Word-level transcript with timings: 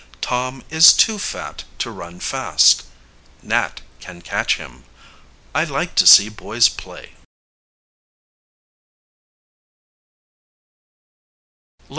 Tom 0.19 0.63
is 0.71 0.93
too 0.93 1.19
fat 1.19 1.63
to 1.77 1.91
run 1.91 2.19
fast. 2.19 2.85
Nat 3.43 3.81
can 3.99 4.19
catch 4.23 4.55
him. 4.57 4.83
I 5.53 5.63
like 5.63 5.93
to 5.93 6.07
see 6.07 6.27
boys 6.27 6.69
play. 6.69 7.11